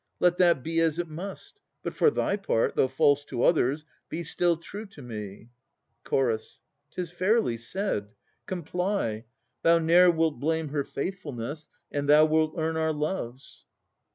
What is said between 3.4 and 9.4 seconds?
others, be still true to me. CH. 'Tis fairly said. Comply.